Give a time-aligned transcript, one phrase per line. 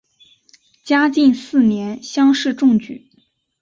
[0.83, 3.07] 嘉靖四年乡试中举。